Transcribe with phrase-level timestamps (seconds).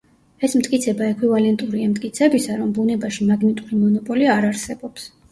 [0.45, 5.07] ეს მტკიცება ექვივალენტურია მტკიცებისა, რომ ბუნებაში მაგნიტური მონოპოლი არ არსებობს.